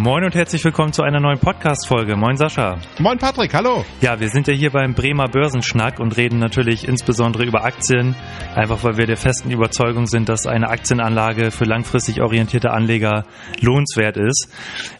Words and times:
Moin 0.00 0.22
und 0.22 0.36
herzlich 0.36 0.64
willkommen 0.64 0.92
zu 0.92 1.02
einer 1.02 1.18
neuen 1.18 1.40
Podcast-Folge. 1.40 2.14
Moin 2.14 2.36
Sascha. 2.36 2.78
Moin 3.00 3.18
Patrick, 3.18 3.52
hallo. 3.52 3.84
Ja, 4.00 4.20
wir 4.20 4.28
sind 4.28 4.46
ja 4.46 4.54
hier 4.54 4.70
beim 4.70 4.94
Bremer 4.94 5.26
Börsenschnack 5.26 5.98
und 5.98 6.16
reden 6.16 6.38
natürlich 6.38 6.86
insbesondere 6.86 7.44
über 7.44 7.64
Aktien, 7.64 8.14
einfach 8.54 8.84
weil 8.84 8.96
wir 8.96 9.06
der 9.06 9.16
festen 9.16 9.50
Überzeugung 9.50 10.06
sind, 10.06 10.28
dass 10.28 10.46
eine 10.46 10.68
Aktienanlage 10.68 11.50
für 11.50 11.64
langfristig 11.64 12.22
orientierte 12.22 12.70
Anleger 12.70 13.24
lohnenswert 13.60 14.16
ist. 14.16 14.54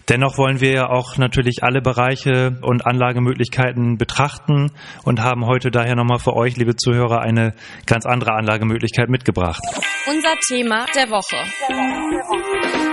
Dennoch 0.09 0.37
wollen 0.37 0.61
wir 0.61 0.73
ja 0.73 0.89
auch 0.89 1.17
natürlich 1.17 1.63
alle 1.63 1.81
Bereiche 1.81 2.59
und 2.63 2.85
Anlagemöglichkeiten 2.85 3.99
betrachten 3.99 4.73
und 5.05 5.23
haben 5.23 5.47
heute 5.47 5.71
daher 5.71 5.95
nochmal 5.95 6.19
für 6.19 6.35
euch, 6.35 6.57
liebe 6.57 6.75
Zuhörer, 6.75 7.21
eine 7.21 7.55
ganz 7.87 8.05
andere 8.05 8.33
Anlagemöglichkeit 8.33 9.09
mitgebracht. 9.09 9.63
Unser 10.09 10.35
Thema 10.49 10.87
der 10.97 11.09
Woche. 11.09 11.37
Der 11.69 11.77
Woche. 11.77 12.88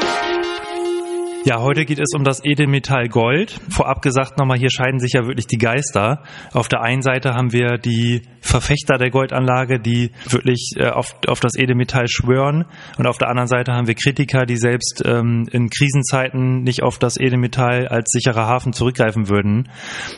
Ja, 1.47 1.61
heute 1.61 1.85
geht 1.85 1.99
es 1.99 2.15
um 2.15 2.23
das 2.23 2.43
Edelmetall 2.43 3.07
Gold. 3.07 3.61
Vorab 3.69 4.01
gesagt 4.01 4.39
nochmal, 4.39 4.57
hier 4.57 4.71
scheiden 4.71 4.99
sich 4.99 5.11
ja 5.13 5.27
wirklich 5.27 5.45
die 5.45 5.59
Geister. 5.59 6.23
Auf 6.53 6.69
der 6.69 6.81
einen 6.81 7.03
Seite 7.03 7.35
haben 7.35 7.53
wir 7.53 7.77
die 7.77 8.23
Verfechter 8.45 8.97
der 8.99 9.09
Goldanlage, 9.09 9.79
die 9.79 10.11
wirklich 10.29 10.73
äh, 10.77 10.89
auf, 10.89 11.15
auf 11.27 11.39
das 11.39 11.57
Edelmetall 11.57 12.07
schwören. 12.07 12.65
Und 12.97 13.07
auf 13.07 13.17
der 13.17 13.29
anderen 13.29 13.47
Seite 13.47 13.73
haben 13.73 13.87
wir 13.87 13.95
Kritiker, 13.95 14.45
die 14.45 14.57
selbst 14.57 15.01
ähm, 15.03 15.47
in 15.51 15.69
Krisenzeiten 15.69 16.61
nicht 16.61 16.83
auf 16.83 16.99
das 16.99 17.19
Edelmetall 17.19 17.87
als 17.87 18.11
sicherer 18.11 18.45
Hafen 18.45 18.71
zurückgreifen 18.71 19.29
würden. 19.29 19.69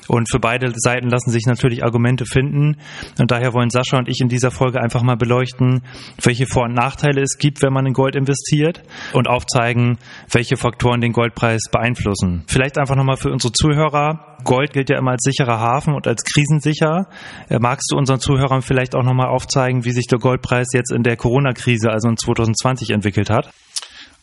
Und 0.09 0.30
für 0.30 0.40
beide 0.40 0.73
Seiten 0.76 1.08
lassen 1.08 1.31
sich 1.31 1.45
natürlich 1.45 1.86
Argumente 1.86 2.26
finden. 2.26 2.77
Und 3.17 3.31
daher 3.31 3.53
wollen 3.53 3.70
Sascha 3.70 3.98
und 3.98 4.09
ich 4.09 4.20
in 4.20 4.28
dieser 4.28 4.52
Folge 4.52 4.81
einfach 4.81 5.03
mal 5.03 5.16
beleuchten, 5.16 5.84
welche 6.22 6.48
Vor- 6.48 6.66
und 6.66 6.73
Nachteile 6.73 7.22
es 7.22 7.38
gibt, 7.38 7.64
wenn 7.64 7.72
man 7.72 7.86
in 7.86 7.94
Gold 7.94 8.17
investiert 8.17 8.84
und 9.14 9.30
aufzeigen, 9.30 10.00
welche 10.30 10.58
Faktoren 10.58 11.00
den 11.00 11.14
Goldpreis 11.14 11.69
beeinflussen. 11.72 12.44
Vielleicht 12.47 12.78
einfach 12.78 12.97
nochmal 12.97 13.16
für 13.17 13.31
unsere 13.31 13.53
Zuhörer. 13.53 14.36
Gold 14.44 14.73
gilt 14.73 14.89
ja 14.89 14.97
immer 15.00 15.12
als 15.12 15.23
sicherer 15.23 15.59
Hafen 15.59 15.95
und 15.95 16.08
als 16.08 16.23
krisensicher. 16.23 17.08
Äh, 17.50 17.59
magst 17.59 17.89
du 17.91 17.97
unseren 17.97 18.16
Zuhörern 18.19 18.61
vielleicht 18.61 18.95
auch 18.95 19.03
nochmal 19.03 19.27
aufzeigen, 19.27 19.85
wie 19.85 19.91
sich 19.91 20.07
der 20.07 20.19
Goldpreis 20.19 20.67
jetzt 20.73 20.91
in 20.91 21.03
der 21.03 21.17
Corona-Krise, 21.17 21.89
also 21.89 22.09
in 22.09 22.17
2020, 22.17 22.91
entwickelt 22.91 23.29
hat? 23.29 23.51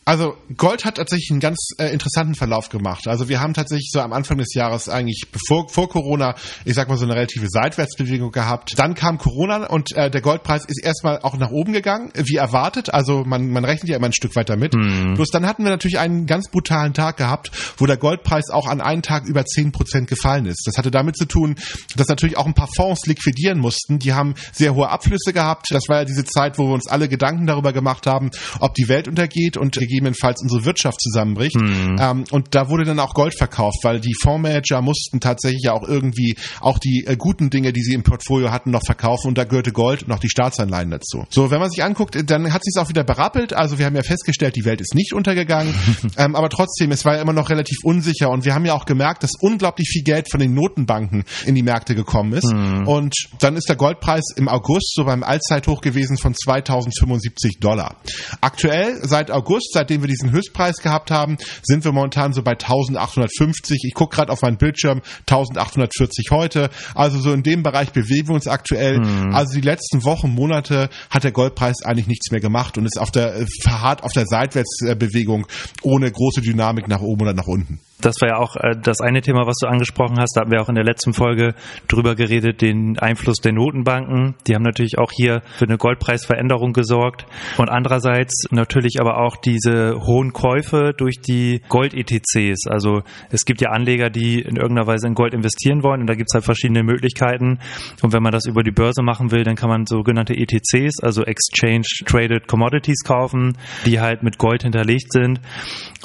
Also 0.07 0.37
Gold 0.55 0.85
hat 0.85 0.97
tatsächlich 0.97 1.31
einen 1.31 1.39
ganz 1.39 1.69
äh, 1.79 1.87
interessanten 1.87 2.35
Verlauf 2.35 2.69
gemacht. 2.69 3.07
Also 3.07 3.27
wir 3.27 3.39
haben 3.39 3.55
tatsächlich 3.55 3.89
so 3.91 4.01
am 4.01 4.13
Anfang 4.13 4.37
des 4.37 4.53
Jahres 4.53 4.87
eigentlich 4.87 5.23
bevor 5.31 5.67
vor 5.67 5.89
Corona, 5.89 6.35
ich 6.63 6.75
sag 6.75 6.89
mal 6.89 6.97
so 6.97 7.05
eine 7.05 7.15
relative 7.15 7.47
Seitwärtsbewegung 7.49 8.29
gehabt. 8.29 8.73
Dann 8.77 8.93
kam 8.93 9.17
Corona 9.17 9.65
und 9.65 9.95
äh, 9.95 10.11
der 10.11 10.21
Goldpreis 10.21 10.65
ist 10.65 10.83
erstmal 10.83 11.21
auch 11.21 11.37
nach 11.37 11.49
oben 11.49 11.73
gegangen, 11.73 12.11
wie 12.13 12.35
erwartet. 12.35 12.93
Also 12.93 13.23
man, 13.25 13.49
man 13.49 13.65
rechnet 13.65 13.89
ja 13.89 13.97
immer 13.97 14.05
ein 14.05 14.13
Stück 14.13 14.35
weiter 14.35 14.57
mit. 14.57 14.75
Mhm. 14.75 15.15
Bloß 15.15 15.29
dann 15.29 15.47
hatten 15.47 15.63
wir 15.63 15.71
natürlich 15.71 15.97
einen 15.97 16.27
ganz 16.27 16.51
brutalen 16.51 16.93
Tag 16.93 17.17
gehabt, 17.17 17.49
wo 17.77 17.87
der 17.87 17.97
Goldpreis 17.97 18.51
auch 18.51 18.67
an 18.67 18.81
einen 18.81 19.01
Tag 19.01 19.25
über 19.25 19.43
zehn 19.43 19.71
Prozent 19.71 20.07
gefallen 20.07 20.45
ist. 20.45 20.67
Das 20.67 20.77
hatte 20.77 20.91
damit 20.91 21.17
zu 21.17 21.25
tun, 21.25 21.55
dass 21.95 22.07
natürlich 22.09 22.37
auch 22.37 22.45
ein 22.45 22.53
paar 22.53 22.69
Fonds 22.75 23.07
liquidieren 23.07 23.57
mussten. 23.57 23.97
Die 23.97 24.13
haben 24.13 24.35
sehr 24.53 24.75
hohe 24.75 24.87
Abflüsse 24.87 25.33
gehabt. 25.33 25.65
Das 25.71 25.83
war 25.87 25.97
ja 25.97 26.05
diese 26.05 26.25
Zeit, 26.25 26.59
wo 26.59 26.67
wir 26.67 26.75
uns 26.75 26.87
alle 26.87 27.09
Gedanken 27.09 27.47
darüber 27.47 27.73
gemacht 27.73 28.05
haben, 28.05 28.29
ob 28.59 28.75
die 28.75 28.87
Welt 28.87 29.07
untergeht 29.07 29.57
und 29.57 29.75
gegebenenfalls 29.95 30.41
unsere 30.41 30.65
Wirtschaft 30.65 31.01
zusammenbricht. 31.01 31.55
Mhm. 31.55 31.97
Ähm, 31.99 32.23
und 32.31 32.53
da 32.53 32.69
wurde 32.69 32.83
dann 32.83 32.99
auch 32.99 33.13
Gold 33.13 33.35
verkauft, 33.37 33.79
weil 33.83 33.99
die 33.99 34.13
Fondsmanager 34.21 34.81
mussten 34.81 35.19
tatsächlich 35.19 35.63
ja 35.63 35.73
auch 35.73 35.87
irgendwie 35.87 36.35
auch 36.59 36.79
die 36.79 37.05
äh, 37.07 37.15
guten 37.15 37.49
Dinge, 37.49 37.71
die 37.71 37.81
sie 37.81 37.93
im 37.93 38.03
Portfolio 38.03 38.51
hatten, 38.51 38.71
noch 38.71 38.83
verkaufen 38.85 39.29
und 39.29 39.37
da 39.37 39.45
gehörte 39.45 39.71
Gold 39.71 40.03
und 40.03 40.11
auch 40.11 40.19
die 40.19 40.29
Staatsanleihen 40.29 40.91
dazu. 40.91 41.25
So, 41.29 41.51
wenn 41.51 41.59
man 41.59 41.69
sich 41.69 41.83
anguckt, 41.83 42.17
dann 42.29 42.51
hat 42.51 42.63
sich 42.63 42.79
auch 42.81 42.89
wieder 42.89 43.03
berappelt. 43.03 43.53
Also 43.53 43.79
wir 43.79 43.85
haben 43.85 43.95
ja 43.95 44.03
festgestellt, 44.03 44.55
die 44.55 44.65
Welt 44.65 44.81
ist 44.81 44.95
nicht 44.95 45.13
untergegangen, 45.13 45.73
ähm, 46.17 46.35
aber 46.35 46.49
trotzdem, 46.49 46.91
es 46.91 47.05
war 47.05 47.15
ja 47.15 47.21
immer 47.21 47.33
noch 47.33 47.49
relativ 47.49 47.77
unsicher 47.83 48.29
und 48.29 48.45
wir 48.45 48.53
haben 48.53 48.65
ja 48.65 48.73
auch 48.73 48.85
gemerkt, 48.85 49.23
dass 49.23 49.31
unglaublich 49.39 49.87
viel 49.89 50.03
Geld 50.03 50.29
von 50.29 50.39
den 50.39 50.53
Notenbanken 50.53 51.23
in 51.45 51.55
die 51.55 51.63
Märkte 51.63 51.95
gekommen 51.95 52.33
ist. 52.33 52.51
Mhm. 52.51 52.87
Und 52.87 53.15
dann 53.39 53.55
ist 53.55 53.69
der 53.69 53.75
Goldpreis 53.75 54.33
im 54.35 54.47
August 54.47 54.93
so 54.95 55.05
beim 55.05 55.23
Allzeithoch 55.23 55.81
gewesen 55.81 56.17
von 56.17 56.33
2075 56.33 57.59
Dollar. 57.59 57.95
Aktuell 58.41 58.99
seit 59.03 59.31
August, 59.31 59.71
seit 59.73 59.84
seitdem 59.85 60.01
wir 60.01 60.07
diesen 60.07 60.31
Höchstpreis 60.31 60.77
gehabt 60.77 61.11
haben, 61.11 61.37
sind 61.61 61.85
wir 61.85 61.91
momentan 61.91 62.33
so 62.33 62.41
bei 62.41 62.53
1850. 62.53 63.83
Ich 63.83 63.93
gucke 63.93 64.15
gerade 64.15 64.31
auf 64.31 64.41
meinen 64.41 64.57
Bildschirm, 64.57 65.01
1840 65.29 66.31
heute. 66.31 66.69
Also 66.95 67.19
so 67.19 67.31
in 67.31 67.43
dem 67.43 67.61
Bereich 67.61 67.91
bewegen 67.91 68.29
wir 68.29 68.35
uns 68.35 68.47
aktuell. 68.47 68.99
Mhm. 68.99 69.33
Also 69.33 69.53
die 69.53 69.61
letzten 69.61 70.03
Wochen, 70.03 70.31
Monate 70.31 70.89
hat 71.11 71.23
der 71.23 71.31
Goldpreis 71.31 71.83
eigentlich 71.83 72.07
nichts 72.07 72.31
mehr 72.31 72.41
gemacht 72.41 72.77
und 72.77 72.85
ist 72.85 72.99
auf 72.99 73.11
der 73.11 73.35
äh, 73.35 73.45
verharrt 73.61 74.03
auf 74.03 74.11
der 74.13 74.25
Seitwärtsbewegung 74.25 75.45
ohne 75.83 76.11
große 76.11 76.41
Dynamik 76.41 76.87
nach 76.87 77.01
oben 77.01 77.21
oder 77.21 77.33
nach 77.33 77.47
unten 77.47 77.79
das 78.01 78.21
war 78.21 78.29
ja 78.29 78.37
auch 78.37 78.55
äh, 78.55 78.75
das 78.81 78.99
eine 79.01 79.21
Thema, 79.21 79.47
was 79.47 79.57
du 79.61 79.67
angesprochen 79.67 80.19
hast. 80.19 80.35
Da 80.35 80.41
haben 80.41 80.51
wir 80.51 80.61
auch 80.61 80.69
in 80.69 80.75
der 80.75 80.83
letzten 80.83 81.13
Folge 81.13 81.55
drüber 81.87 82.15
geredet, 82.15 82.61
den 82.61 82.99
Einfluss 82.99 83.37
der 83.37 83.53
Notenbanken. 83.53 84.35
Die 84.47 84.55
haben 84.55 84.63
natürlich 84.63 84.97
auch 84.97 85.11
hier 85.11 85.41
für 85.57 85.65
eine 85.65 85.77
Goldpreisveränderung 85.77 86.73
gesorgt. 86.73 87.25
Und 87.57 87.69
andererseits 87.69 88.45
natürlich 88.51 88.99
aber 88.99 89.19
auch 89.19 89.37
diese 89.37 89.99
hohen 90.01 90.33
Käufe 90.33 90.93
durch 90.97 91.21
die 91.21 91.61
Gold-ETCs. 91.69 92.67
Also 92.67 93.01
es 93.31 93.45
gibt 93.45 93.61
ja 93.61 93.69
Anleger, 93.69 94.09
die 94.09 94.41
in 94.41 94.57
irgendeiner 94.57 94.87
Weise 94.87 95.07
in 95.07 95.13
Gold 95.13 95.33
investieren 95.33 95.83
wollen 95.83 96.01
und 96.01 96.07
da 96.07 96.15
gibt 96.15 96.29
es 96.29 96.33
halt 96.33 96.45
verschiedene 96.45 96.83
Möglichkeiten. 96.83 97.59
Und 98.01 98.13
wenn 98.13 98.23
man 98.23 98.31
das 98.31 98.45
über 98.45 98.63
die 98.63 98.71
Börse 98.71 99.03
machen 99.03 99.31
will, 99.31 99.43
dann 99.43 99.55
kann 99.55 99.69
man 99.69 99.85
sogenannte 99.85 100.33
ETCs, 100.33 101.01
also 101.01 101.23
Exchange 101.23 101.85
Traded 102.05 102.47
Commodities 102.47 103.03
kaufen, 103.05 103.57
die 103.85 103.99
halt 103.99 104.23
mit 104.23 104.37
Gold 104.37 104.63
hinterlegt 104.63 105.11
sind. 105.11 105.39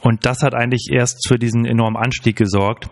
Und 0.02 0.24
das 0.24 0.42
hat 0.42 0.54
eigentlich 0.54 0.88
erst 0.90 1.26
für 1.28 1.38
diesen 1.38 1.64
enormen 1.64 1.96
Anstieg 1.96 2.36
gesorgt 2.36 2.88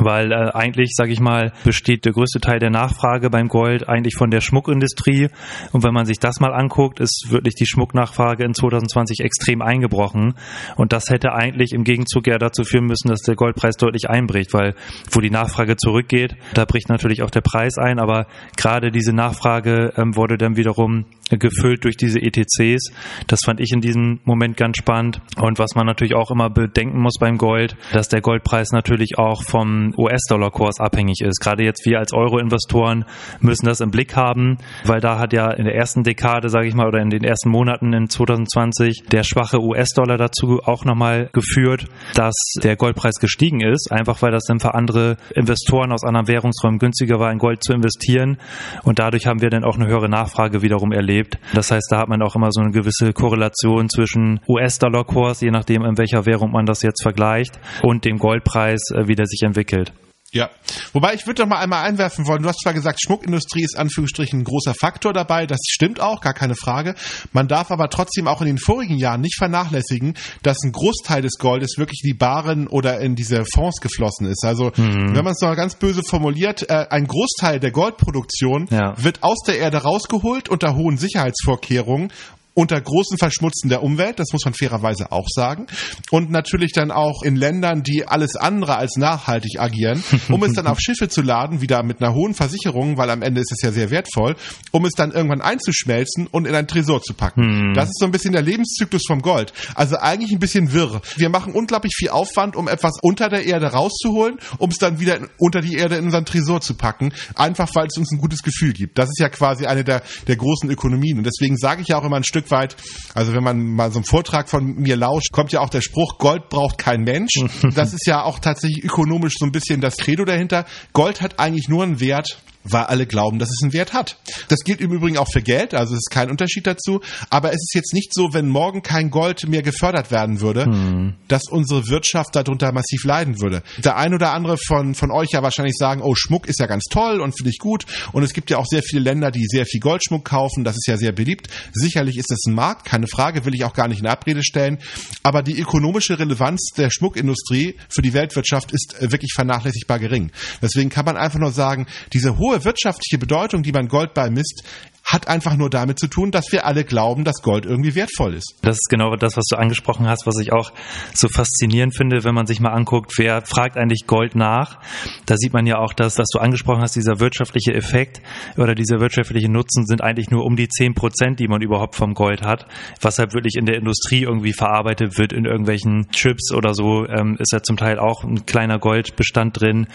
weil 0.00 0.32
äh, 0.32 0.50
eigentlich, 0.52 0.90
sage 0.94 1.12
ich 1.12 1.20
mal, 1.20 1.52
besteht 1.64 2.04
der 2.04 2.12
größte 2.12 2.40
Teil 2.40 2.58
der 2.58 2.70
Nachfrage 2.70 3.30
beim 3.30 3.48
Gold 3.48 3.88
eigentlich 3.88 4.14
von 4.16 4.30
der 4.30 4.40
Schmuckindustrie. 4.40 5.28
Und 5.72 5.84
wenn 5.84 5.94
man 5.94 6.06
sich 6.06 6.18
das 6.18 6.40
mal 6.40 6.52
anguckt, 6.52 7.00
ist 7.00 7.26
wirklich 7.30 7.54
die 7.54 7.66
Schmucknachfrage 7.66 8.44
in 8.44 8.54
2020 8.54 9.20
extrem 9.20 9.62
eingebrochen. 9.62 10.34
Und 10.76 10.92
das 10.92 11.10
hätte 11.10 11.32
eigentlich 11.32 11.72
im 11.72 11.84
Gegenzug 11.84 12.26
ja 12.26 12.38
dazu 12.38 12.64
führen 12.64 12.86
müssen, 12.86 13.08
dass 13.08 13.20
der 13.20 13.36
Goldpreis 13.36 13.76
deutlich 13.76 14.08
einbricht, 14.08 14.52
weil 14.52 14.74
wo 15.10 15.20
die 15.20 15.30
Nachfrage 15.30 15.76
zurückgeht, 15.76 16.36
da 16.54 16.64
bricht 16.64 16.88
natürlich 16.88 17.22
auch 17.22 17.30
der 17.30 17.42
Preis 17.42 17.78
ein. 17.78 17.98
Aber 17.98 18.26
gerade 18.56 18.90
diese 18.90 19.12
Nachfrage 19.12 19.92
ähm, 19.96 20.16
wurde 20.16 20.36
dann 20.36 20.56
wiederum 20.56 21.04
gefüllt 21.30 21.84
durch 21.84 21.96
diese 21.96 22.20
ETCs. 22.20 22.92
Das 23.26 23.40
fand 23.44 23.60
ich 23.60 23.72
in 23.72 23.80
diesem 23.80 24.20
Moment 24.24 24.56
ganz 24.56 24.76
spannend. 24.76 25.20
Und 25.40 25.58
was 25.58 25.74
man 25.74 25.86
natürlich 25.86 26.14
auch 26.14 26.30
immer 26.30 26.50
bedenken 26.50 27.00
muss 27.00 27.14
beim 27.18 27.38
Gold, 27.38 27.76
dass 27.92 28.08
der 28.08 28.20
Goldpreis 28.20 28.70
natürlich 28.72 29.18
auch 29.18 29.42
vom 29.42 29.83
US-Dollar-Kurs 29.98 30.80
abhängig 30.80 31.20
ist. 31.20 31.40
Gerade 31.40 31.64
jetzt 31.64 31.84
wir 31.84 31.98
als 31.98 32.12
Euro-Investoren 32.12 33.04
müssen 33.40 33.66
das 33.66 33.80
im 33.80 33.90
Blick 33.90 34.16
haben, 34.16 34.58
weil 34.84 35.00
da 35.00 35.18
hat 35.18 35.32
ja 35.32 35.50
in 35.50 35.64
der 35.64 35.74
ersten 35.74 36.04
Dekade, 36.04 36.48
sage 36.48 36.68
ich 36.68 36.74
mal, 36.74 36.86
oder 36.86 37.00
in 37.00 37.10
den 37.10 37.24
ersten 37.24 37.50
Monaten 37.50 37.92
in 37.92 38.08
2020 38.08 39.04
der 39.10 39.24
schwache 39.24 39.60
US-Dollar 39.60 40.16
dazu 40.16 40.60
auch 40.64 40.84
nochmal 40.84 41.28
geführt, 41.32 41.86
dass 42.14 42.34
der 42.62 42.76
Goldpreis 42.76 43.16
gestiegen 43.20 43.60
ist, 43.60 43.90
einfach 43.90 44.22
weil 44.22 44.32
das 44.32 44.44
dann 44.44 44.60
für 44.60 44.74
andere 44.74 45.16
Investoren 45.34 45.92
aus 45.92 46.04
anderen 46.04 46.28
Währungsräumen 46.28 46.78
günstiger 46.78 47.18
war, 47.18 47.30
in 47.30 47.38
Gold 47.38 47.62
zu 47.62 47.72
investieren. 47.72 48.38
Und 48.84 48.98
dadurch 48.98 49.26
haben 49.26 49.40
wir 49.40 49.50
dann 49.50 49.64
auch 49.64 49.76
eine 49.76 49.88
höhere 49.88 50.08
Nachfrage 50.08 50.62
wiederum 50.62 50.92
erlebt. 50.92 51.38
Das 51.54 51.70
heißt, 51.70 51.88
da 51.90 51.98
hat 51.98 52.08
man 52.08 52.22
auch 52.22 52.36
immer 52.36 52.48
so 52.50 52.60
eine 52.60 52.70
gewisse 52.70 53.12
Korrelation 53.12 53.88
zwischen 53.88 54.40
US-Dollar-Kurs, 54.48 55.40
je 55.40 55.50
nachdem, 55.50 55.84
in 55.84 55.98
welcher 55.98 56.26
Währung 56.26 56.52
man 56.52 56.66
das 56.66 56.82
jetzt 56.82 57.02
vergleicht, 57.02 57.58
und 57.82 58.04
dem 58.04 58.18
Goldpreis, 58.18 58.80
äh, 58.94 59.08
wie 59.08 59.14
der 59.14 59.26
sich 59.26 59.42
entwickelt 59.42 59.73
entwickelt. 59.74 59.92
Ja, 60.32 60.50
wobei 60.92 61.14
ich 61.14 61.28
würde 61.28 61.42
doch 61.42 61.48
mal 61.48 61.60
einmal 61.60 61.84
einwerfen 61.84 62.26
wollen. 62.26 62.42
Du 62.42 62.48
hast 62.48 62.60
zwar 62.60 62.74
gesagt, 62.74 62.98
Schmuckindustrie 63.00 63.62
ist 63.62 63.78
Anführungsstrichen 63.78 64.40
ein 64.40 64.44
großer 64.44 64.74
Faktor 64.74 65.12
dabei. 65.12 65.46
Das 65.46 65.60
stimmt 65.68 66.00
auch, 66.00 66.20
gar 66.20 66.34
keine 66.34 66.56
Frage. 66.56 66.96
Man 67.32 67.46
darf 67.46 67.70
aber 67.70 67.88
trotzdem 67.88 68.26
auch 68.26 68.40
in 68.40 68.48
den 68.48 68.58
vorigen 68.58 68.98
Jahren 68.98 69.20
nicht 69.20 69.36
vernachlässigen, 69.38 70.14
dass 70.42 70.56
ein 70.64 70.72
Großteil 70.72 71.22
des 71.22 71.38
Goldes 71.38 71.78
wirklich 71.78 72.00
in 72.02 72.08
die 72.08 72.18
Baren 72.18 72.66
oder 72.66 72.98
in 72.98 73.14
diese 73.14 73.44
Fonds 73.44 73.80
geflossen 73.80 74.26
ist. 74.26 74.44
Also, 74.44 74.72
mhm. 74.76 75.14
wenn 75.14 75.22
man 75.22 75.34
es 75.34 75.40
noch 75.40 75.54
ganz 75.54 75.76
böse 75.76 76.02
formuliert, 76.02 76.68
äh, 76.68 76.86
ein 76.90 77.06
Großteil 77.06 77.60
der 77.60 77.70
Goldproduktion 77.70 78.66
ja. 78.72 78.92
wird 78.96 79.22
aus 79.22 79.38
der 79.46 79.58
Erde 79.58 79.84
rausgeholt 79.84 80.48
unter 80.48 80.74
hohen 80.74 80.96
Sicherheitsvorkehrungen 80.98 82.10
unter 82.54 82.80
großen 82.80 83.18
Verschmutzen 83.18 83.68
der 83.68 83.82
Umwelt, 83.82 84.18
das 84.20 84.32
muss 84.32 84.44
man 84.44 84.54
fairerweise 84.54 85.10
auch 85.10 85.26
sagen. 85.28 85.66
Und 86.10 86.30
natürlich 86.30 86.72
dann 86.72 86.90
auch 86.90 87.22
in 87.22 87.34
Ländern, 87.34 87.82
die 87.82 88.06
alles 88.06 88.36
andere 88.36 88.76
als 88.76 88.96
nachhaltig 88.96 89.58
agieren, 89.58 90.02
um 90.28 90.42
es 90.44 90.52
dann 90.52 90.66
auf 90.66 90.78
Schiffe 90.84 91.08
zu 91.08 91.20
laden, 91.20 91.60
wieder 91.60 91.82
mit 91.82 92.00
einer 92.00 92.14
hohen 92.14 92.34
Versicherung, 92.34 92.96
weil 92.96 93.10
am 93.10 93.22
Ende 93.22 93.40
ist 93.40 93.52
es 93.52 93.60
ja 93.62 93.72
sehr 93.72 93.90
wertvoll, 93.90 94.36
um 94.70 94.84
es 94.84 94.92
dann 94.92 95.10
irgendwann 95.10 95.40
einzuschmelzen 95.40 96.28
und 96.28 96.46
in 96.46 96.54
ein 96.54 96.68
Tresor 96.68 97.02
zu 97.02 97.14
packen. 97.14 97.42
Hm. 97.42 97.74
Das 97.74 97.86
ist 97.86 97.98
so 97.98 98.06
ein 98.06 98.12
bisschen 98.12 98.32
der 98.32 98.42
Lebenszyklus 98.42 99.02
vom 99.06 99.20
Gold. 99.20 99.52
Also 99.74 99.96
eigentlich 99.96 100.32
ein 100.32 100.38
bisschen 100.38 100.72
wirr. 100.72 101.00
Wir 101.16 101.28
machen 101.30 101.54
unglaublich 101.54 101.94
viel 101.96 102.10
Aufwand, 102.10 102.54
um 102.54 102.68
etwas 102.68 102.92
unter 103.02 103.28
der 103.28 103.44
Erde 103.44 103.66
rauszuholen, 103.66 104.38
um 104.58 104.70
es 104.70 104.78
dann 104.78 105.00
wieder 105.00 105.18
unter 105.38 105.60
die 105.60 105.74
Erde 105.74 105.96
in 105.96 106.04
unseren 106.04 106.24
Tresor 106.24 106.60
zu 106.60 106.74
packen, 106.74 107.12
einfach 107.34 107.74
weil 107.74 107.88
es 107.88 107.98
uns 107.98 108.12
ein 108.12 108.18
gutes 108.18 108.42
Gefühl 108.42 108.72
gibt. 108.72 108.96
Das 108.98 109.08
ist 109.08 109.18
ja 109.18 109.28
quasi 109.28 109.66
eine 109.66 109.82
der, 109.82 110.02
der 110.28 110.36
großen 110.36 110.70
Ökonomien. 110.70 111.18
Und 111.18 111.24
deswegen 111.24 111.56
sage 111.56 111.82
ich 111.82 111.88
ja 111.88 111.98
auch 111.98 112.04
immer 112.04 112.16
ein 112.16 112.24
Stück 112.24 112.43
Stück 112.44 112.50
weit. 112.50 112.76
Also 113.14 113.32
wenn 113.32 113.42
man 113.42 113.64
mal 113.64 113.90
so 113.90 113.98
einen 113.98 114.04
Vortrag 114.04 114.48
von 114.48 114.76
mir 114.76 114.96
lauscht, 114.96 115.32
kommt 115.32 115.52
ja 115.52 115.60
auch 115.60 115.70
der 115.70 115.80
Spruch, 115.80 116.18
Gold 116.18 116.48
braucht 116.48 116.78
kein 116.78 117.02
Mensch. 117.02 117.32
Das 117.74 117.92
ist 117.92 118.06
ja 118.06 118.22
auch 118.22 118.38
tatsächlich 118.38 118.84
ökonomisch 118.84 119.34
so 119.38 119.46
ein 119.46 119.52
bisschen 119.52 119.80
das 119.80 119.96
Credo 119.96 120.24
dahinter. 120.24 120.64
Gold 120.92 121.20
hat 121.20 121.40
eigentlich 121.40 121.68
nur 121.68 121.82
einen 121.82 121.98
Wert, 121.98 122.38
weil 122.64 122.84
alle 122.84 123.06
glauben, 123.06 123.38
dass 123.38 123.50
es 123.50 123.62
einen 123.62 123.72
Wert 123.72 123.92
hat. 123.92 124.16
Das 124.48 124.60
gilt 124.60 124.80
im 124.80 124.90
Übrigen 124.90 125.18
auch 125.18 125.30
für 125.30 125.42
Geld, 125.42 125.74
also 125.74 125.94
es 125.94 126.00
ist 126.00 126.10
kein 126.10 126.30
Unterschied 126.30 126.66
dazu. 126.66 127.00
Aber 127.30 127.50
es 127.50 127.62
ist 127.62 127.74
jetzt 127.74 127.94
nicht 127.94 128.12
so, 128.12 128.32
wenn 128.32 128.48
morgen 128.48 128.82
kein 128.82 129.10
Gold 129.10 129.46
mehr 129.48 129.62
gefördert 129.62 130.10
werden 130.10 130.40
würde, 130.40 130.64
hm. 130.64 131.14
dass 131.28 131.44
unsere 131.50 131.88
Wirtschaft 131.88 132.34
darunter 132.34 132.72
massiv 132.72 133.04
leiden 133.04 133.40
würde. 133.40 133.62
Der 133.78 133.96
ein 133.96 134.14
oder 134.14 134.32
andere 134.32 134.56
von, 134.56 134.94
von 134.94 135.10
euch 135.10 135.30
ja 135.32 135.42
wahrscheinlich 135.42 135.76
sagen, 135.76 136.00
oh, 136.02 136.14
Schmuck 136.14 136.46
ist 136.46 136.60
ja 136.60 136.66
ganz 136.66 136.84
toll 136.90 137.20
und 137.20 137.36
finde 137.36 137.50
ich 137.50 137.58
gut. 137.58 137.84
Und 138.12 138.22
es 138.22 138.32
gibt 138.32 138.50
ja 138.50 138.58
auch 138.58 138.66
sehr 138.66 138.82
viele 138.82 139.02
Länder, 139.02 139.30
die 139.30 139.46
sehr 139.46 139.66
viel 139.66 139.80
Goldschmuck 139.80 140.24
kaufen. 140.24 140.64
Das 140.64 140.76
ist 140.76 140.86
ja 140.86 140.96
sehr 140.96 141.12
beliebt. 141.12 141.48
Sicherlich 141.72 142.16
ist 142.16 142.30
es 142.30 142.46
ein 142.46 142.54
Markt, 142.54 142.86
keine 142.86 143.06
Frage, 143.06 143.44
will 143.44 143.54
ich 143.54 143.64
auch 143.64 143.74
gar 143.74 143.88
nicht 143.88 144.00
in 144.00 144.06
Abrede 144.06 144.42
stellen. 144.42 144.78
Aber 145.22 145.42
die 145.42 145.58
ökonomische 145.58 146.18
Relevanz 146.18 146.70
der 146.76 146.90
Schmuckindustrie 146.90 147.76
für 147.88 148.02
die 148.02 148.12
Weltwirtschaft 148.12 148.72
ist 148.72 148.96
äh, 149.00 149.12
wirklich 149.12 149.32
vernachlässigbar 149.34 149.98
gering. 149.98 150.30
Deswegen 150.62 150.90
kann 150.90 151.04
man 151.04 151.16
einfach 151.16 151.38
nur 151.38 151.52
sagen, 151.52 151.86
diese 152.12 152.38
hohe 152.38 152.53
hohe 152.54 152.64
wirtschaftliche 152.64 153.18
Bedeutung, 153.18 153.62
die 153.62 153.72
man 153.72 153.88
Gold 153.88 154.14
beimisst, 154.14 154.64
hat 155.04 155.28
einfach 155.28 155.56
nur 155.56 155.68
damit 155.68 155.98
zu 155.98 156.08
tun, 156.08 156.30
dass 156.30 156.50
wir 156.50 156.64
alle 156.64 156.82
glauben, 156.82 157.24
dass 157.24 157.42
Gold 157.42 157.66
irgendwie 157.66 157.94
wertvoll 157.94 158.34
ist. 158.34 158.54
Das 158.62 158.76
ist 158.76 158.88
genau 158.88 159.14
das, 159.16 159.36
was 159.36 159.44
du 159.50 159.56
angesprochen 159.56 160.06
hast, 160.06 160.26
was 160.26 160.38
ich 160.38 160.52
auch 160.52 160.72
so 161.12 161.28
faszinierend 161.28 161.94
finde, 161.94 162.24
wenn 162.24 162.34
man 162.34 162.46
sich 162.46 162.58
mal 162.58 162.72
anguckt, 162.72 163.12
wer 163.18 163.42
fragt 163.42 163.76
eigentlich 163.76 164.06
Gold 164.06 164.34
nach. 164.34 164.78
Da 165.26 165.36
sieht 165.36 165.52
man 165.52 165.66
ja 165.66 165.78
auch, 165.78 165.92
dass, 165.92 166.18
was 166.18 166.28
du 166.32 166.38
angesprochen 166.38 166.80
hast, 166.80 166.96
dieser 166.96 167.20
wirtschaftliche 167.20 167.74
Effekt 167.74 168.22
oder 168.56 168.74
dieser 168.74 168.98
wirtschaftliche 168.98 169.50
Nutzen 169.50 169.84
sind 169.84 170.02
eigentlich 170.02 170.30
nur 170.30 170.44
um 170.44 170.56
die 170.56 170.68
10 170.68 170.94
Prozent, 170.94 171.38
die 171.38 171.48
man 171.48 171.60
überhaupt 171.60 171.96
vom 171.96 172.14
Gold 172.14 172.42
hat. 172.42 172.66
Was 173.02 173.18
halt 173.18 173.34
wirklich 173.34 173.56
in 173.56 173.66
der 173.66 173.76
Industrie 173.76 174.22
irgendwie 174.22 174.54
verarbeitet 174.54 175.18
wird, 175.18 175.34
in 175.34 175.44
irgendwelchen 175.44 176.08
Chips 176.12 176.50
oder 176.50 176.72
so, 176.72 177.06
ähm, 177.06 177.36
ist 177.38 177.52
ja 177.52 177.62
zum 177.62 177.76
Teil 177.76 177.98
auch 177.98 178.24
ein 178.24 178.46
kleiner 178.46 178.78
Goldbestand 178.78 179.60
drin. 179.60 179.86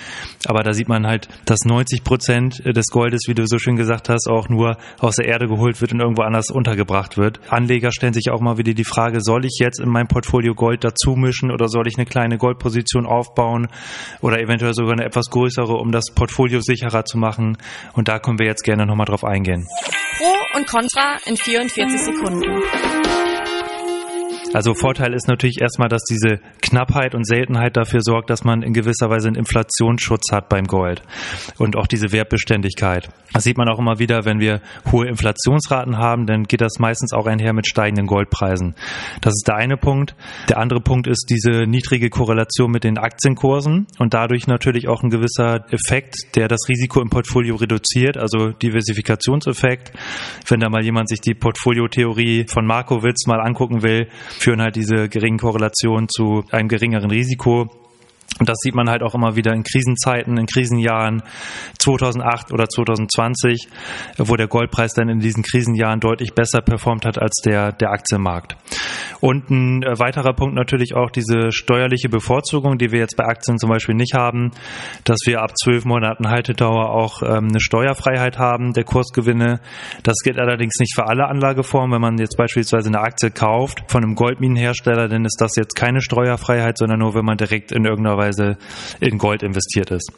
Aber 0.45 0.61
da 0.61 0.73
sieht 0.73 0.87
man 0.87 1.07
halt, 1.07 1.29
dass 1.45 1.61
90 1.65 2.03
Prozent 2.03 2.61
des 2.63 2.85
Goldes, 2.87 3.21
wie 3.27 3.33
du 3.33 3.47
so 3.47 3.57
schön 3.57 3.75
gesagt 3.75 4.07
hast, 4.09 4.27
auch 4.29 4.49
nur 4.49 4.77
aus 4.99 5.15
der 5.15 5.25
Erde 5.25 5.47
geholt 5.47 5.79
wird 5.81 5.93
und 5.93 5.99
irgendwo 5.99 6.23
anders 6.23 6.49
untergebracht 6.49 7.17
wird. 7.17 7.39
Anleger 7.49 7.91
stellen 7.91 8.13
sich 8.13 8.29
auch 8.31 8.41
mal 8.41 8.57
wieder 8.57 8.73
die 8.73 8.83
Frage, 8.83 9.21
soll 9.21 9.45
ich 9.45 9.57
jetzt 9.59 9.79
in 9.79 9.89
mein 9.89 10.07
Portfolio 10.07 10.53
Gold 10.53 10.83
dazu 10.83 11.15
mischen 11.15 11.51
oder 11.51 11.67
soll 11.67 11.87
ich 11.87 11.97
eine 11.97 12.05
kleine 12.05 12.37
Goldposition 12.37 13.05
aufbauen 13.05 13.67
oder 14.21 14.39
eventuell 14.39 14.73
sogar 14.73 14.93
eine 14.93 15.05
etwas 15.05 15.29
größere, 15.29 15.73
um 15.73 15.91
das 15.91 16.05
Portfolio 16.13 16.59
sicherer 16.61 17.05
zu 17.05 17.17
machen? 17.17 17.57
Und 17.93 18.07
da 18.07 18.19
können 18.19 18.39
wir 18.39 18.45
jetzt 18.45 18.63
gerne 18.63 18.85
nochmal 18.85 19.05
drauf 19.05 19.23
eingehen. 19.23 19.67
Pro 20.17 20.57
und 20.57 20.67
Contra 20.67 21.17
in 21.25 21.37
44 21.37 21.99
Sekunden. 21.99 22.98
Also 24.51 24.73
Vorteil 24.73 25.13
ist 25.13 25.27
natürlich 25.27 25.61
erstmal, 25.61 25.89
dass 25.89 26.03
diese 26.03 26.39
Knappheit 26.61 27.13
und 27.13 27.25
Seltenheit 27.25 27.77
dafür 27.77 28.01
sorgt, 28.01 28.31
dass 28.31 28.43
man 28.43 28.63
in 28.63 28.73
gewisser 28.73 29.09
Weise 29.09 29.27
einen 29.27 29.37
Inflationsschutz 29.37 30.31
hat 30.31 30.49
beim 30.49 30.65
Gold 30.65 31.03
und 31.59 31.75
auch 31.75 31.85
diese 31.85 32.11
Wertbeständigkeit. 32.11 33.09
Das 33.31 33.43
sieht 33.43 33.57
man 33.57 33.69
auch 33.69 33.77
immer 33.77 33.99
wieder, 33.99 34.25
wenn 34.25 34.39
wir 34.39 34.61
hohe 34.91 35.07
Inflationsraten 35.07 35.97
haben, 35.97 36.25
dann 36.25 36.43
geht 36.43 36.61
das 36.61 36.79
meistens 36.79 37.13
auch 37.13 37.27
einher 37.27 37.53
mit 37.53 37.67
steigenden 37.67 38.07
Goldpreisen. 38.07 38.73
Das 39.21 39.33
ist 39.33 39.47
der 39.47 39.55
eine 39.55 39.77
Punkt. 39.77 40.15
Der 40.49 40.57
andere 40.57 40.81
Punkt 40.81 41.07
ist 41.07 41.27
diese 41.29 41.67
niedrige 41.67 42.09
Korrelation 42.09 42.71
mit 42.71 42.83
den 42.83 42.97
Aktienkursen 42.97 43.85
und 43.99 44.15
dadurch 44.15 44.47
natürlich 44.47 44.87
auch 44.87 45.03
ein 45.03 45.11
gewisser 45.11 45.65
Effekt, 45.71 46.35
der 46.35 46.47
das 46.47 46.67
Risiko 46.67 47.01
im 47.01 47.09
Portfolio 47.09 47.55
reduziert, 47.55 48.17
also 48.17 48.47
Diversifikationseffekt. 48.49 49.91
Wenn 50.47 50.59
da 50.59 50.69
mal 50.69 50.83
jemand 50.83 51.09
sich 51.09 51.21
die 51.21 51.35
Portfoliotheorie 51.35 52.45
von 52.47 52.65
Markowitz 52.65 53.27
mal 53.27 53.39
angucken 53.39 53.83
will, 53.83 54.07
führen 54.41 54.61
halt 54.61 54.75
diese 54.75 55.09
geringen 55.09 55.37
Korrelationen 55.37 56.07
zu 56.09 56.43
einem 56.51 56.69
geringeren 56.69 57.09
Risiko. 57.09 57.69
Und 58.37 58.47
das 58.47 58.57
sieht 58.61 58.75
man 58.75 58.89
halt 58.89 59.03
auch 59.03 59.15
immer 59.15 59.35
wieder 59.35 59.53
in 59.53 59.63
Krisenzeiten, 59.63 60.37
in 60.37 60.45
Krisenjahren 60.45 61.23
2008 61.79 62.53
oder 62.53 62.67
2020, 62.69 63.67
wo 64.17 64.35
der 64.35 64.47
Goldpreis 64.47 64.93
dann 64.93 65.09
in 65.09 65.19
diesen 65.19 65.43
Krisenjahren 65.43 65.99
deutlich 65.99 66.33
besser 66.33 66.61
performt 66.61 67.05
hat 67.05 67.17
als 67.17 67.41
der, 67.43 67.71
der 67.73 67.89
Aktienmarkt. 67.89 68.55
Und 69.19 69.49
ein 69.49 69.83
äh, 69.83 69.99
weiterer 69.99 70.33
Punkt 70.33 70.55
natürlich 70.55 70.95
auch 70.95 71.09
diese 71.09 71.51
steuerliche 71.51 72.07
Bevorzugung, 72.09 72.77
die 72.77 72.91
wir 72.91 72.99
jetzt 72.99 73.17
bei 73.17 73.25
Aktien 73.25 73.57
zum 73.57 73.69
Beispiel 73.69 73.95
nicht 73.95 74.13
haben, 74.13 74.51
dass 75.03 75.19
wir 75.25 75.41
ab 75.41 75.57
zwölf 75.57 75.83
Monaten 75.83 76.29
Haltedauer 76.29 76.91
auch 76.91 77.21
ähm, 77.21 77.49
eine 77.49 77.59
Steuerfreiheit 77.59 78.37
haben 78.37 78.73
der 78.73 78.85
Kursgewinne. 78.85 79.59
Das 80.03 80.17
gilt 80.23 80.39
allerdings 80.39 80.75
nicht 80.79 80.95
für 80.95 81.07
alle 81.07 81.27
Anlageformen. 81.27 81.91
Wenn 81.91 82.01
man 82.01 82.17
jetzt 82.17 82.37
beispielsweise 82.37 82.87
eine 82.87 82.99
Aktie 82.99 83.31
kauft 83.31 83.83
von 83.87 84.03
einem 84.03 84.15
Goldminenhersteller, 84.15 85.09
dann 85.09 85.25
ist 85.25 85.37
das 85.41 85.55
jetzt 85.57 85.75
keine 85.75 86.01
Steuerfreiheit, 86.01 86.77
sondern 86.77 86.99
nur, 86.99 87.13
wenn 87.15 87.25
man 87.25 87.37
direkt 87.37 87.71
in 87.71 87.85
irgendeiner 87.85 88.17
Weise 88.19 88.57
in 88.99 89.17
Gold 89.17 89.41
investiert 89.43 89.91
ist. 89.91 90.11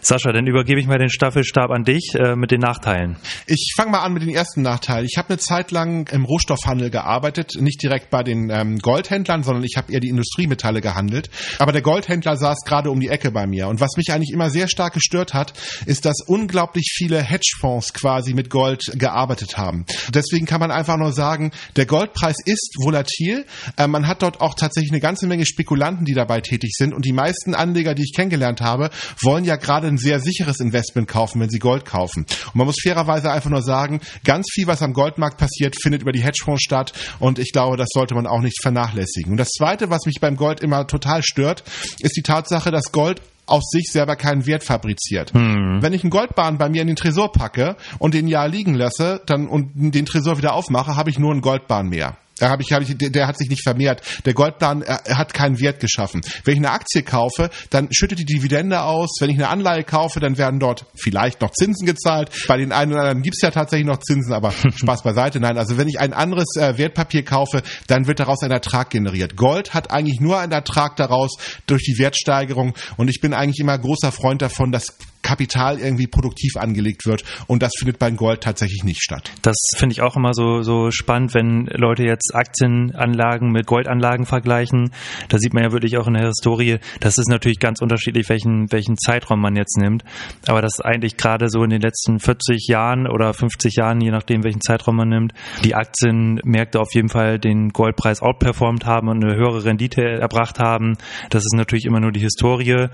Sascha, 0.00 0.32
dann 0.32 0.46
übergebe 0.46 0.80
ich 0.80 0.86
mal 0.86 0.98
den 0.98 1.10
Staffelstab 1.10 1.70
an 1.70 1.84
dich 1.84 2.12
äh, 2.14 2.36
mit 2.36 2.50
den 2.50 2.60
Nachteilen. 2.60 3.16
Ich 3.46 3.72
fange 3.76 3.92
mal 3.92 4.00
an 4.00 4.12
mit 4.12 4.22
den 4.22 4.30
ersten 4.30 4.62
Nachteilen. 4.62 5.06
Ich 5.06 5.16
habe 5.16 5.30
eine 5.30 5.38
Zeit 5.38 5.70
lang 5.70 6.08
im 6.12 6.24
Rohstoffhandel 6.24 6.90
gearbeitet, 6.90 7.52
nicht 7.60 7.82
direkt 7.82 8.10
bei 8.10 8.22
den 8.22 8.50
ähm, 8.50 8.78
Goldhändlern, 8.78 9.42
sondern 9.42 9.64
ich 9.64 9.76
habe 9.76 9.92
eher 9.92 10.00
die 10.00 10.08
Industriemetalle 10.08 10.80
gehandelt. 10.80 11.30
Aber 11.58 11.72
der 11.72 11.82
Goldhändler 11.82 12.36
saß 12.36 12.58
gerade 12.64 12.90
um 12.90 13.00
die 13.00 13.08
Ecke 13.08 13.30
bei 13.30 13.46
mir. 13.46 13.68
Und 13.68 13.80
was 13.80 13.96
mich 13.96 14.12
eigentlich 14.12 14.32
immer 14.32 14.50
sehr 14.50 14.68
stark 14.68 14.94
gestört 14.94 15.34
hat, 15.34 15.52
ist, 15.86 16.04
dass 16.04 16.20
unglaublich 16.26 16.92
viele 16.94 17.22
Hedgefonds 17.22 17.92
quasi 17.94 18.34
mit 18.34 18.50
Gold 18.50 18.82
gearbeitet 18.94 19.58
haben. 19.58 19.84
Deswegen 20.12 20.46
kann 20.46 20.60
man 20.60 20.70
einfach 20.70 20.96
nur 20.96 21.12
sagen, 21.12 21.52
der 21.76 21.86
Goldpreis 21.86 22.36
ist 22.44 22.76
volatil. 22.82 23.44
Äh, 23.76 23.86
man 23.86 24.06
hat 24.06 24.22
dort 24.22 24.40
auch 24.40 24.54
tatsächlich 24.54 24.92
eine 24.92 25.00
ganze 25.00 25.26
Menge 25.26 25.46
Spekulanten, 25.46 26.04
die 26.04 26.14
dabei 26.14 26.40
tätig 26.40 26.72
sind. 26.74 26.94
Und 26.94 27.04
die 27.04 27.12
meisten 27.12 27.27
Anleger, 27.54 27.94
die 27.94 28.02
ich 28.02 28.12
kennengelernt 28.14 28.60
habe, 28.60 28.90
wollen 29.22 29.44
ja 29.44 29.56
gerade 29.56 29.86
ein 29.86 29.98
sehr 29.98 30.20
sicheres 30.20 30.60
Investment 30.60 31.08
kaufen, 31.08 31.40
wenn 31.40 31.50
sie 31.50 31.58
Gold 31.58 31.84
kaufen. 31.84 32.26
Und 32.46 32.54
man 32.54 32.66
muss 32.66 32.76
fairerweise 32.82 33.30
einfach 33.30 33.50
nur 33.50 33.62
sagen, 33.62 34.00
ganz 34.24 34.46
viel, 34.52 34.66
was 34.66 34.82
am 34.82 34.92
Goldmarkt 34.92 35.38
passiert, 35.38 35.76
findet 35.80 36.02
über 36.02 36.12
die 36.12 36.22
Hedgefonds 36.22 36.62
statt. 36.62 36.92
Und 37.18 37.38
ich 37.38 37.52
glaube, 37.52 37.76
das 37.76 37.88
sollte 37.92 38.14
man 38.14 38.26
auch 38.26 38.40
nicht 38.40 38.60
vernachlässigen. 38.62 39.32
Und 39.32 39.38
das 39.38 39.50
Zweite, 39.50 39.90
was 39.90 40.06
mich 40.06 40.20
beim 40.20 40.36
Gold 40.36 40.60
immer 40.60 40.86
total 40.86 41.22
stört, 41.22 41.64
ist 42.00 42.16
die 42.16 42.22
Tatsache, 42.22 42.70
dass 42.70 42.92
Gold 42.92 43.20
aus 43.48 43.64
sich 43.70 43.90
selber 43.90 44.16
keinen 44.16 44.46
Wert 44.46 44.62
fabriziert. 44.62 45.32
Hm. 45.32 45.78
Wenn 45.80 45.92
ich 45.92 46.02
einen 46.02 46.10
Goldbahn 46.10 46.58
bei 46.58 46.68
mir 46.68 46.82
in 46.82 46.86
den 46.86 46.96
Tresor 46.96 47.32
packe 47.32 47.76
und 47.98 48.14
den 48.14 48.28
Jahr 48.28 48.48
liegen 48.48 48.74
lasse, 48.74 49.22
dann 49.26 49.48
und 49.48 49.72
den 49.74 50.04
Tresor 50.04 50.38
wieder 50.38 50.54
aufmache, 50.54 50.96
habe 50.96 51.10
ich 51.10 51.18
nur 51.18 51.32
einen 51.32 51.40
Goldbahn 51.40 51.88
mehr. 51.88 52.16
Da 52.38 52.50
hab 52.50 52.60
ich, 52.60 52.72
hab 52.72 52.82
ich, 52.82 52.96
der, 52.96 53.26
hat 53.26 53.38
sich 53.38 53.48
nicht 53.48 53.62
vermehrt. 53.62 54.02
Der 54.24 54.34
Goldplan 54.34 54.82
er 54.82 55.18
hat 55.18 55.34
keinen 55.34 55.60
Wert 55.60 55.80
geschaffen. 55.80 56.20
Wenn 56.44 56.54
ich 56.54 56.60
eine 56.60 56.70
Aktie 56.70 57.02
kaufe, 57.02 57.50
dann 57.70 57.88
schüttet 57.90 58.18
die 58.18 58.24
Dividende 58.24 58.82
aus. 58.82 59.16
Wenn 59.20 59.30
ich 59.30 59.36
eine 59.36 59.48
Anleihe 59.48 59.84
kaufe, 59.84 60.20
dann 60.20 60.38
werden 60.38 60.60
dort 60.60 60.86
vielleicht 60.96 61.40
noch 61.40 61.50
Zinsen 61.50 61.86
gezahlt. 61.86 62.30
Bei 62.46 62.56
den 62.56 62.72
einen 62.72 62.92
oder 62.92 63.02
anderen 63.02 63.22
gibt's 63.22 63.42
ja 63.42 63.50
tatsächlich 63.50 63.86
noch 63.86 63.98
Zinsen, 63.98 64.32
aber 64.32 64.52
Spaß 64.76 65.02
beiseite. 65.02 65.40
Nein, 65.40 65.58
also 65.58 65.76
wenn 65.76 65.88
ich 65.88 65.98
ein 65.98 66.12
anderes 66.12 66.56
äh, 66.56 66.78
Wertpapier 66.78 67.24
kaufe, 67.24 67.62
dann 67.86 68.06
wird 68.06 68.20
daraus 68.20 68.42
ein 68.42 68.50
Ertrag 68.50 68.90
generiert. 68.90 69.36
Gold 69.36 69.74
hat 69.74 69.90
eigentlich 69.90 70.20
nur 70.20 70.38
einen 70.38 70.52
Ertrag 70.52 70.96
daraus 70.96 71.32
durch 71.66 71.82
die 71.82 71.98
Wertsteigerung. 71.98 72.74
Und 72.96 73.08
ich 73.08 73.20
bin 73.20 73.34
eigentlich 73.34 73.60
immer 73.60 73.78
großer 73.78 74.12
Freund 74.12 74.42
davon, 74.42 74.72
dass 74.72 74.96
Kapital 75.28 75.78
irgendwie 75.78 76.06
produktiv 76.06 76.56
angelegt 76.56 77.04
wird. 77.04 77.22
Und 77.46 77.62
das 77.62 77.72
findet 77.78 77.98
beim 77.98 78.16
Gold 78.16 78.40
tatsächlich 78.40 78.82
nicht 78.82 79.02
statt. 79.02 79.30
Das 79.42 79.56
finde 79.76 79.92
ich 79.92 80.00
auch 80.00 80.16
immer 80.16 80.32
so, 80.32 80.62
so 80.62 80.90
spannend, 80.90 81.34
wenn 81.34 81.66
Leute 81.66 82.04
jetzt 82.04 82.34
Aktienanlagen 82.34 83.52
mit 83.52 83.66
Goldanlagen 83.66 84.24
vergleichen. 84.24 84.90
Da 85.28 85.36
sieht 85.36 85.52
man 85.52 85.64
ja 85.64 85.72
wirklich 85.72 85.98
auch 85.98 86.06
in 86.06 86.14
der 86.14 86.28
Historie, 86.28 86.78
das 87.00 87.18
ist 87.18 87.28
natürlich 87.28 87.58
ganz 87.58 87.82
unterschiedlich, 87.82 88.30
welchen, 88.30 88.72
welchen 88.72 88.96
Zeitraum 88.96 89.42
man 89.42 89.54
jetzt 89.54 89.76
nimmt. 89.76 90.02
Aber 90.46 90.62
das 90.62 90.80
eigentlich 90.80 91.18
gerade 91.18 91.50
so 91.50 91.62
in 91.62 91.68
den 91.68 91.82
letzten 91.82 92.20
40 92.20 92.66
Jahren 92.66 93.06
oder 93.06 93.34
50 93.34 93.76
Jahren, 93.76 94.00
je 94.00 94.10
nachdem, 94.10 94.44
welchen 94.44 94.62
Zeitraum 94.62 94.96
man 94.96 95.10
nimmt, 95.10 95.34
die 95.62 95.74
Aktienmärkte 95.74 96.80
auf 96.80 96.94
jeden 96.94 97.10
Fall 97.10 97.38
den 97.38 97.68
Goldpreis 97.68 98.22
outperformt 98.22 98.86
haben 98.86 99.08
und 99.08 99.22
eine 99.22 99.36
höhere 99.36 99.62
Rendite 99.62 100.00
erbracht 100.00 100.58
haben. 100.58 100.96
Das 101.28 101.42
ist 101.42 101.54
natürlich 101.54 101.84
immer 101.84 102.00
nur 102.00 102.12
die 102.12 102.20
Historie. 102.20 102.88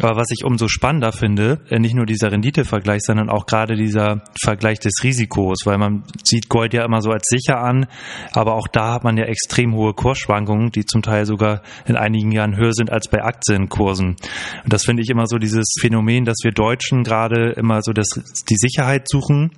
Aber 0.00 0.16
was 0.16 0.28
ich 0.30 0.42
umso 0.42 0.68
spannender 0.68 1.12
finde, 1.12 1.60
nicht 1.70 1.94
nur 1.94 2.06
dieser 2.06 2.32
Renditevergleich, 2.32 3.02
sondern 3.02 3.28
auch 3.28 3.46
gerade 3.46 3.76
dieser 3.76 4.22
Vergleich 4.42 4.78
des 4.78 4.94
Risikos, 5.02 5.60
weil 5.64 5.78
man 5.78 6.04
sieht 6.24 6.48
Gold 6.48 6.74
ja 6.74 6.84
immer 6.84 7.00
so 7.00 7.10
als 7.10 7.26
sicher 7.28 7.58
an, 7.58 7.86
aber 8.32 8.54
auch 8.54 8.68
da 8.68 8.94
hat 8.94 9.04
man 9.04 9.16
ja 9.16 9.24
extrem 9.24 9.74
hohe 9.74 9.94
Kursschwankungen, 9.94 10.70
die 10.70 10.84
zum 10.84 11.02
Teil 11.02 11.26
sogar 11.26 11.62
in 11.86 11.96
einigen 11.96 12.32
Jahren 12.32 12.56
höher 12.56 12.72
sind 12.72 12.90
als 12.90 13.08
bei 13.08 13.22
Aktienkursen. 13.22 14.16
Und 14.64 14.72
das 14.72 14.84
finde 14.84 15.02
ich 15.02 15.10
immer 15.10 15.26
so 15.26 15.38
dieses 15.38 15.74
Phänomen, 15.80 16.24
dass 16.24 16.38
wir 16.42 16.52
Deutschen 16.52 17.02
gerade 17.02 17.52
immer 17.52 17.82
so 17.82 17.92
das, 17.92 18.08
die 18.48 18.56
Sicherheit 18.56 19.08
suchen 19.08 19.50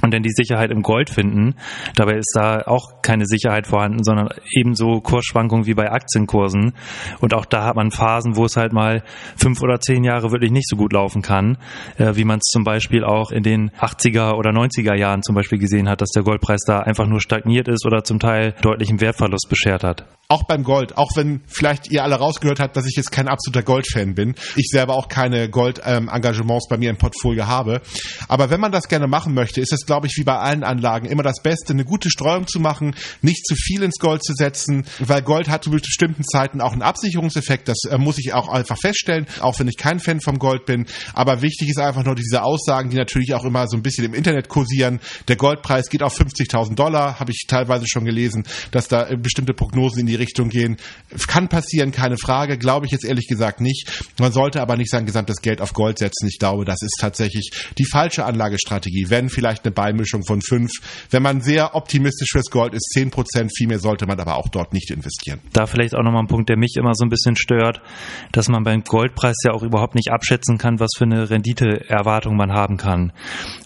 und 0.00 0.14
dann 0.14 0.22
die 0.22 0.30
Sicherheit 0.30 0.70
im 0.70 0.82
Gold 0.82 1.10
finden. 1.10 1.54
Dabei 1.96 2.14
ist 2.14 2.32
da 2.34 2.62
auch 2.62 3.02
keine 3.02 3.26
Sicherheit 3.26 3.66
vorhanden, 3.66 4.02
sondern 4.02 4.28
ebenso 4.56 5.00
Kursschwankungen 5.00 5.66
wie 5.66 5.74
bei 5.74 5.90
Aktienkursen. 5.90 6.72
Und 7.20 7.34
auch 7.34 7.44
da 7.44 7.64
hat 7.64 7.76
man 7.76 7.90
Phasen, 7.90 8.36
wo 8.36 8.44
es 8.44 8.56
halt 8.56 8.72
mal 8.72 9.02
fünf 9.36 9.60
oder 9.62 9.80
zehn 9.80 10.04
Jahre 10.04 10.30
wirklich 10.30 10.50
nicht 10.50 10.68
so 10.68 10.76
gut 10.76 10.92
laufen 10.92 11.20
kann, 11.20 11.58
äh, 11.98 12.16
wie 12.16 12.24
man 12.24 12.38
es 12.38 12.50
zum 12.50 12.64
Beispiel 12.64 13.04
auch 13.04 13.30
in 13.30 13.42
den 13.42 13.70
80er 13.72 14.34
oder 14.34 14.50
90er 14.50 14.94
Jahren 14.94 15.22
zum 15.22 15.34
Beispiel 15.34 15.58
gesehen 15.58 15.88
hat, 15.88 16.00
dass 16.00 16.10
der 16.10 16.22
Goldpreis 16.22 16.62
da 16.66 16.80
einfach 16.80 17.06
nur 17.06 17.20
stagniert 17.20 17.68
ist 17.68 17.84
oder 17.84 18.04
zum 18.04 18.18
Teil 18.18 18.54
deutlichen 18.62 19.00
Wertverlust 19.00 19.48
beschert 19.48 19.84
hat 19.84 20.06
auch 20.32 20.44
beim 20.44 20.64
Gold, 20.64 20.96
auch 20.96 21.10
wenn 21.14 21.42
vielleicht 21.46 21.90
ihr 21.90 22.02
alle 22.02 22.14
rausgehört 22.14 22.58
habt, 22.58 22.74
dass 22.74 22.86
ich 22.86 22.96
jetzt 22.96 23.12
kein 23.12 23.28
absoluter 23.28 23.62
Goldfan 23.62 24.14
bin. 24.14 24.34
Ich 24.56 24.68
selber 24.70 24.94
auch 24.94 25.08
keine 25.08 25.50
Gold-Engagements 25.50 26.68
bei 26.70 26.78
mir 26.78 26.88
im 26.88 26.96
Portfolio 26.96 27.46
habe. 27.46 27.82
Aber 28.28 28.48
wenn 28.48 28.58
man 28.58 28.72
das 28.72 28.88
gerne 28.88 29.06
machen 29.06 29.34
möchte, 29.34 29.60
ist 29.60 29.74
es, 29.74 29.84
glaube 29.84 30.06
ich, 30.06 30.14
wie 30.16 30.24
bei 30.24 30.38
allen 30.38 30.64
Anlagen 30.64 31.06
immer 31.06 31.22
das 31.22 31.42
Beste, 31.42 31.74
eine 31.74 31.84
gute 31.84 32.08
Streuung 32.08 32.46
zu 32.46 32.60
machen, 32.60 32.94
nicht 33.20 33.46
zu 33.46 33.54
viel 33.54 33.82
ins 33.82 33.98
Gold 33.98 34.24
zu 34.24 34.32
setzen, 34.32 34.84
weil 35.00 35.20
Gold 35.20 35.50
hat 35.50 35.64
zu 35.64 35.70
bestimmten 35.70 36.24
Zeiten 36.24 36.62
auch 36.62 36.72
einen 36.72 36.82
Absicherungseffekt. 36.82 37.68
Das 37.68 37.82
äh, 37.90 37.98
muss 37.98 38.18
ich 38.18 38.32
auch 38.32 38.48
einfach 38.48 38.78
feststellen, 38.78 39.26
auch 39.40 39.58
wenn 39.60 39.68
ich 39.68 39.76
kein 39.76 40.00
Fan 40.00 40.22
vom 40.22 40.38
Gold 40.38 40.64
bin. 40.64 40.86
Aber 41.12 41.42
wichtig 41.42 41.68
ist 41.68 41.78
einfach 41.78 42.04
nur 42.04 42.14
diese 42.14 42.42
Aussagen, 42.42 42.88
die 42.88 42.96
natürlich 42.96 43.34
auch 43.34 43.44
immer 43.44 43.66
so 43.68 43.76
ein 43.76 43.82
bisschen 43.82 44.06
im 44.06 44.14
Internet 44.14 44.48
kursieren. 44.48 45.00
Der 45.28 45.36
Goldpreis 45.36 45.90
geht 45.90 46.02
auf 46.02 46.18
50.000 46.18 46.74
Dollar, 46.74 47.20
habe 47.20 47.32
ich 47.32 47.44
teilweise 47.46 47.84
schon 47.86 48.06
gelesen, 48.06 48.44
dass 48.70 48.88
da 48.88 49.08
äh, 49.08 49.18
bestimmte 49.18 49.52
Prognosen 49.52 50.00
in 50.00 50.06
die 50.06 50.21
Richtung 50.22 50.48
gehen. 50.48 50.76
Kann 51.26 51.48
passieren, 51.48 51.90
keine 51.90 52.16
Frage. 52.16 52.56
Glaube 52.56 52.86
ich 52.86 52.92
jetzt 52.92 53.04
ehrlich 53.04 53.26
gesagt 53.26 53.60
nicht. 53.60 54.04
Man 54.18 54.32
sollte 54.32 54.62
aber 54.62 54.76
nicht 54.76 54.90
sein 54.90 55.04
gesamtes 55.04 55.42
Geld 55.42 55.60
auf 55.60 55.72
Gold 55.74 55.98
setzen. 55.98 56.28
Ich 56.28 56.38
glaube, 56.38 56.64
das 56.64 56.80
ist 56.82 56.96
tatsächlich 57.00 57.50
die 57.78 57.84
falsche 57.84 58.24
Anlagestrategie. 58.24 59.06
Wenn 59.08 59.28
vielleicht 59.28 59.64
eine 59.64 59.72
Beimischung 59.72 60.24
von 60.24 60.40
fünf. 60.40 60.70
Wenn 61.10 61.22
man 61.22 61.40
sehr 61.40 61.74
optimistisch 61.74 62.28
fürs 62.32 62.50
Gold 62.50 62.74
ist, 62.74 62.90
zehn 62.92 63.10
Prozent. 63.10 63.52
Viel 63.56 63.66
mehr 63.66 63.78
sollte 63.78 64.06
man 64.06 64.18
aber 64.20 64.36
auch 64.36 64.48
dort 64.48 64.72
nicht 64.72 64.90
investieren. 64.90 65.40
Da 65.52 65.66
vielleicht 65.66 65.94
auch 65.94 66.02
nochmal 66.02 66.22
ein 66.22 66.28
Punkt, 66.28 66.48
der 66.48 66.56
mich 66.56 66.76
immer 66.76 66.94
so 66.94 67.04
ein 67.04 67.10
bisschen 67.10 67.36
stört, 67.36 67.80
dass 68.30 68.48
man 68.48 68.62
beim 68.62 68.84
Goldpreis 68.84 69.36
ja 69.44 69.52
auch 69.52 69.62
überhaupt 69.62 69.94
nicht 69.94 70.10
abschätzen 70.10 70.58
kann, 70.58 70.80
was 70.80 70.90
für 70.96 71.04
eine 71.04 71.30
Renditeerwartung 71.30 72.36
man 72.36 72.52
haben 72.52 72.76
kann. 72.76 73.12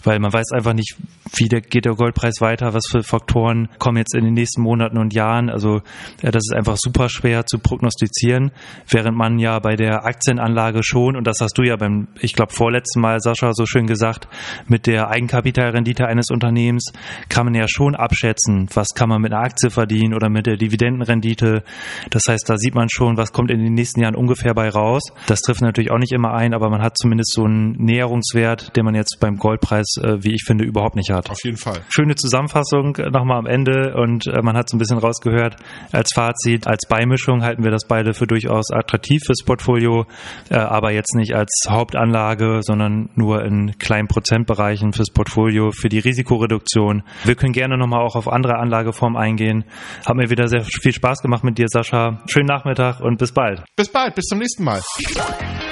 Weil 0.03 0.19
man 0.19 0.33
weiß 0.33 0.51
einfach 0.53 0.73
nicht, 0.73 0.95
wie 1.35 1.47
der, 1.47 1.61
geht 1.61 1.85
der 1.85 1.93
Goldpreis 1.93 2.35
weiter, 2.39 2.73
was 2.73 2.83
für 2.89 3.03
Faktoren 3.03 3.69
kommen 3.79 3.97
jetzt 3.97 4.15
in 4.15 4.23
den 4.23 4.33
nächsten 4.33 4.61
Monaten 4.61 4.97
und 4.97 5.13
Jahren. 5.13 5.49
Also 5.49 5.81
das 6.21 6.43
ist 6.49 6.55
einfach 6.55 6.77
super 6.77 7.09
schwer 7.09 7.45
zu 7.45 7.59
prognostizieren, 7.59 8.51
während 8.89 9.17
man 9.17 9.39
ja 9.39 9.59
bei 9.59 9.75
der 9.75 10.05
Aktienanlage 10.05 10.81
schon, 10.83 11.15
und 11.15 11.25
das 11.25 11.37
hast 11.41 11.57
du 11.57 11.63
ja 11.63 11.75
beim, 11.75 12.07
ich 12.19 12.33
glaube, 12.33 12.53
vorletzten 12.53 13.01
Mal, 13.01 13.19
Sascha, 13.19 13.53
so 13.53 13.65
schön 13.65 13.87
gesagt, 13.87 14.27
mit 14.67 14.87
der 14.87 15.09
Eigenkapitalrendite 15.09 16.05
eines 16.05 16.29
Unternehmens 16.29 16.91
kann 17.29 17.45
man 17.45 17.55
ja 17.55 17.67
schon 17.67 17.95
abschätzen, 17.95 18.67
was 18.73 18.89
kann 18.95 19.09
man 19.09 19.21
mit 19.21 19.33
einer 19.33 19.43
Aktie 19.43 19.69
verdienen 19.69 20.13
oder 20.13 20.29
mit 20.29 20.45
der 20.45 20.57
Dividendenrendite. 20.57 21.63
Das 22.09 22.23
heißt, 22.27 22.49
da 22.49 22.57
sieht 22.57 22.75
man 22.75 22.89
schon, 22.89 23.17
was 23.17 23.31
kommt 23.33 23.51
in 23.51 23.59
den 23.59 23.73
nächsten 23.73 24.01
Jahren 24.01 24.15
ungefähr 24.15 24.53
bei 24.53 24.69
raus. 24.69 25.01
Das 25.27 25.41
trifft 25.41 25.61
natürlich 25.61 25.91
auch 25.91 25.99
nicht 25.99 26.11
immer 26.11 26.33
ein, 26.33 26.53
aber 26.53 26.69
man 26.69 26.81
hat 26.81 26.97
zumindest 26.97 27.33
so 27.33 27.43
einen 27.43 27.73
Näherungswert, 27.73 28.75
den 28.75 28.85
man 28.85 28.95
jetzt 28.95 29.17
beim 29.19 29.37
Goldpreis, 29.37 29.95
äh, 30.01 30.23
wie 30.23 30.33
ich 30.33 30.43
finde, 30.45 30.65
überhaupt 30.65 30.95
nicht 30.95 31.11
hat. 31.11 31.29
Auf 31.29 31.43
jeden 31.43 31.57
Fall. 31.57 31.81
Schöne 31.89 32.15
Zusammenfassung 32.15 32.97
nochmal 33.11 33.37
am 33.37 33.45
Ende 33.45 33.95
und 33.95 34.27
äh, 34.27 34.41
man 34.41 34.55
hat 34.55 34.69
so 34.69 34.77
ein 34.77 34.79
bisschen 34.79 34.97
rausgehört. 34.97 35.55
Als 35.91 36.11
Fazit, 36.13 36.26
als 36.65 36.87
Beimischung 36.87 37.43
halten 37.43 37.63
wir 37.63 37.71
das 37.71 37.87
beide 37.87 38.13
für 38.13 38.27
durchaus 38.27 38.71
attraktiv 38.71 39.21
fürs 39.25 39.43
Portfolio, 39.45 40.05
äh, 40.49 40.55
aber 40.55 40.91
jetzt 40.91 41.15
nicht 41.15 41.35
als 41.35 41.65
Hauptanlage, 41.67 42.59
sondern 42.61 43.09
nur 43.15 43.43
in 43.43 43.77
kleinen 43.77 44.07
Prozentbereichen 44.07 44.93
fürs 44.93 45.11
Portfolio, 45.11 45.71
für 45.71 45.89
die 45.89 45.99
Risikoreduktion. 45.99 47.03
Wir 47.23 47.35
können 47.35 47.53
gerne 47.53 47.77
nochmal 47.77 48.05
auch 48.05 48.15
auf 48.15 48.27
andere 48.27 48.57
Anlageformen 48.57 49.17
eingehen. 49.17 49.65
Hat 50.05 50.15
mir 50.15 50.29
wieder 50.29 50.47
sehr 50.47 50.63
viel 50.63 50.93
Spaß 50.93 51.21
gemacht 51.21 51.43
mit 51.43 51.57
dir, 51.57 51.67
Sascha. 51.67 52.21
Schönen 52.27 52.47
Nachmittag 52.47 52.99
und 52.99 53.17
bis 53.17 53.31
bald. 53.31 53.63
Bis 53.75 53.91
bald, 53.91 54.15
bis 54.15 54.25
zum 54.25 54.39
nächsten 54.39 54.63
Mal. 54.63 54.81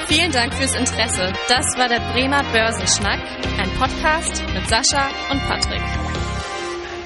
Vielen 0.08 0.32
Dank 0.32 0.54
fürs 0.54 0.76
Interesse. 0.76 1.34
Das 1.48 1.78
war 1.78 1.88
der 1.88 2.00
Bremer 2.14 2.44
Börsenschnack, 2.52 3.20
ein 3.60 3.70
Podcast 3.80 4.44
mit 4.54 4.68
Sascha 4.68 5.08
und 5.32 5.42
Patrick. 5.48 6.25